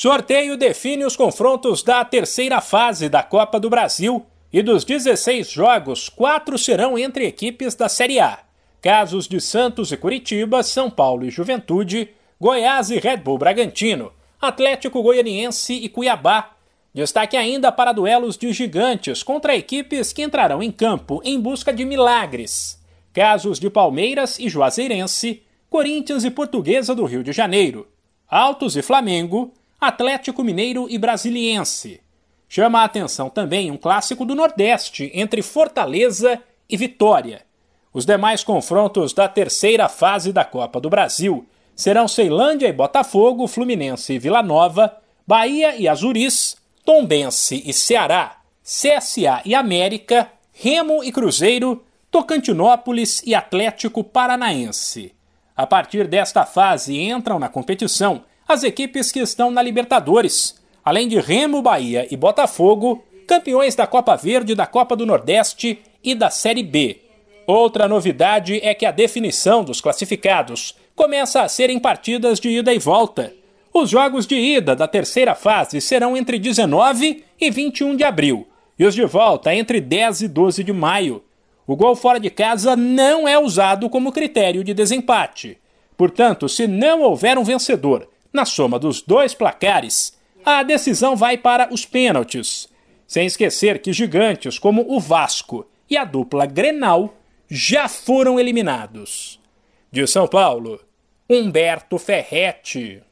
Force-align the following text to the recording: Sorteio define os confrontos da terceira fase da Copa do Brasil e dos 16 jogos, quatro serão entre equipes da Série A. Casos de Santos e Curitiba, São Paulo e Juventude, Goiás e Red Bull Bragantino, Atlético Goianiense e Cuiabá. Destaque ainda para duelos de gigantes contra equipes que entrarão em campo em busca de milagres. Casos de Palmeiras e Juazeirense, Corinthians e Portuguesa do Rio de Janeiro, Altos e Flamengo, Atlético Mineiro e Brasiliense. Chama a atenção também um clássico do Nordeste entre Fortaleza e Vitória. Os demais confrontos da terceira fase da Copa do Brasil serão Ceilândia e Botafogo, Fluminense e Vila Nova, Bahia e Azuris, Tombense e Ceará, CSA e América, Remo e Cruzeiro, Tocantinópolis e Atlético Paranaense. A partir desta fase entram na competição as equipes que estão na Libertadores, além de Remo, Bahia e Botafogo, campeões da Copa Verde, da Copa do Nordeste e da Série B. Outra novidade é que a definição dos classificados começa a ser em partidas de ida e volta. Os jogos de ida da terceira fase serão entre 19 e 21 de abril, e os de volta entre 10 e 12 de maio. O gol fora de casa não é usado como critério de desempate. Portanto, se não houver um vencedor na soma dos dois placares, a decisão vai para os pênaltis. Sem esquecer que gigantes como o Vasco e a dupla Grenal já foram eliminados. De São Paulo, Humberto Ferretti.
Sorteio 0.00 0.56
define 0.56 1.04
os 1.04 1.14
confrontos 1.14 1.82
da 1.82 2.02
terceira 2.06 2.62
fase 2.62 3.06
da 3.06 3.22
Copa 3.22 3.60
do 3.60 3.68
Brasil 3.68 4.24
e 4.50 4.62
dos 4.62 4.82
16 4.82 5.50
jogos, 5.50 6.08
quatro 6.08 6.56
serão 6.56 6.98
entre 6.98 7.26
equipes 7.26 7.74
da 7.74 7.86
Série 7.86 8.18
A. 8.18 8.38
Casos 8.80 9.28
de 9.28 9.38
Santos 9.42 9.92
e 9.92 9.98
Curitiba, 9.98 10.62
São 10.62 10.88
Paulo 10.88 11.26
e 11.26 11.30
Juventude, 11.30 12.08
Goiás 12.40 12.88
e 12.88 12.98
Red 12.98 13.18
Bull 13.18 13.36
Bragantino, 13.36 14.10
Atlético 14.40 15.02
Goianiense 15.02 15.74
e 15.74 15.86
Cuiabá. 15.86 16.52
Destaque 16.94 17.36
ainda 17.36 17.70
para 17.70 17.92
duelos 17.92 18.38
de 18.38 18.54
gigantes 18.54 19.22
contra 19.22 19.54
equipes 19.54 20.14
que 20.14 20.22
entrarão 20.22 20.62
em 20.62 20.72
campo 20.72 21.20
em 21.22 21.38
busca 21.38 21.74
de 21.74 21.84
milagres. 21.84 22.82
Casos 23.12 23.60
de 23.60 23.68
Palmeiras 23.68 24.38
e 24.38 24.48
Juazeirense, 24.48 25.42
Corinthians 25.68 26.24
e 26.24 26.30
Portuguesa 26.30 26.94
do 26.94 27.04
Rio 27.04 27.22
de 27.22 27.32
Janeiro, 27.32 27.86
Altos 28.26 28.78
e 28.78 28.82
Flamengo, 28.82 29.52
Atlético 29.80 30.44
Mineiro 30.44 30.86
e 30.90 30.98
Brasiliense. 30.98 32.02
Chama 32.46 32.80
a 32.80 32.84
atenção 32.84 33.30
também 33.30 33.70
um 33.70 33.78
clássico 33.78 34.26
do 34.26 34.34
Nordeste 34.34 35.10
entre 35.14 35.40
Fortaleza 35.40 36.38
e 36.68 36.76
Vitória. 36.76 37.46
Os 37.90 38.04
demais 38.04 38.44
confrontos 38.44 39.14
da 39.14 39.26
terceira 39.26 39.88
fase 39.88 40.34
da 40.34 40.44
Copa 40.44 40.78
do 40.78 40.90
Brasil 40.90 41.46
serão 41.74 42.06
Ceilândia 42.06 42.68
e 42.68 42.72
Botafogo, 42.74 43.46
Fluminense 43.46 44.12
e 44.12 44.18
Vila 44.18 44.42
Nova, 44.42 44.94
Bahia 45.26 45.74
e 45.74 45.88
Azuris, 45.88 46.58
Tombense 46.84 47.62
e 47.64 47.72
Ceará, 47.72 48.36
CSA 48.62 49.40
e 49.46 49.54
América, 49.54 50.30
Remo 50.52 51.02
e 51.02 51.10
Cruzeiro, 51.10 51.82
Tocantinópolis 52.10 53.22
e 53.24 53.34
Atlético 53.34 54.04
Paranaense. 54.04 55.14
A 55.56 55.66
partir 55.66 56.06
desta 56.06 56.44
fase 56.44 57.00
entram 57.00 57.38
na 57.38 57.48
competição 57.48 58.24
as 58.50 58.64
equipes 58.64 59.12
que 59.12 59.20
estão 59.20 59.48
na 59.48 59.62
Libertadores, 59.62 60.60
além 60.84 61.06
de 61.06 61.20
Remo, 61.20 61.62
Bahia 61.62 62.08
e 62.10 62.16
Botafogo, 62.16 63.04
campeões 63.26 63.76
da 63.76 63.86
Copa 63.86 64.16
Verde, 64.16 64.56
da 64.56 64.66
Copa 64.66 64.96
do 64.96 65.06
Nordeste 65.06 65.78
e 66.02 66.16
da 66.16 66.30
Série 66.30 66.64
B. 66.64 67.00
Outra 67.46 67.86
novidade 67.86 68.58
é 68.60 68.74
que 68.74 68.84
a 68.84 68.90
definição 68.90 69.62
dos 69.62 69.80
classificados 69.80 70.74
começa 70.96 71.42
a 71.42 71.48
ser 71.48 71.70
em 71.70 71.78
partidas 71.78 72.40
de 72.40 72.48
ida 72.48 72.74
e 72.74 72.78
volta. 72.80 73.32
Os 73.72 73.88
jogos 73.88 74.26
de 74.26 74.34
ida 74.34 74.74
da 74.74 74.88
terceira 74.88 75.36
fase 75.36 75.80
serão 75.80 76.16
entre 76.16 76.36
19 76.36 77.22
e 77.40 77.50
21 77.52 77.94
de 77.94 78.02
abril, 78.02 78.48
e 78.76 78.84
os 78.84 78.96
de 78.96 79.04
volta 79.04 79.54
entre 79.54 79.80
10 79.80 80.22
e 80.22 80.28
12 80.28 80.64
de 80.64 80.72
maio. 80.72 81.22
O 81.68 81.76
gol 81.76 81.94
fora 81.94 82.18
de 82.18 82.30
casa 82.30 82.74
não 82.74 83.28
é 83.28 83.38
usado 83.38 83.88
como 83.88 84.10
critério 84.10 84.64
de 84.64 84.74
desempate. 84.74 85.56
Portanto, 85.96 86.48
se 86.48 86.66
não 86.66 87.02
houver 87.02 87.38
um 87.38 87.44
vencedor 87.44 88.08
na 88.32 88.44
soma 88.44 88.78
dos 88.78 89.02
dois 89.02 89.34
placares, 89.34 90.18
a 90.44 90.62
decisão 90.62 91.16
vai 91.16 91.36
para 91.36 91.72
os 91.72 91.84
pênaltis. 91.84 92.68
Sem 93.06 93.26
esquecer 93.26 93.82
que 93.82 93.92
gigantes 93.92 94.58
como 94.58 94.84
o 94.88 95.00
Vasco 95.00 95.66
e 95.88 95.96
a 95.96 96.04
dupla 96.04 96.46
Grenal 96.46 97.14
já 97.48 97.88
foram 97.88 98.38
eliminados. 98.38 99.40
De 99.90 100.06
São 100.06 100.28
Paulo, 100.28 100.80
Humberto 101.28 101.98
Ferretti. 101.98 103.02